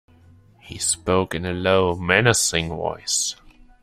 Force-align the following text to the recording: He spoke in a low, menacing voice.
He 0.61 0.79
spoke 0.79 1.35
in 1.35 1.45
a 1.45 1.53
low, 1.53 1.95
menacing 1.95 2.69
voice. 2.69 3.35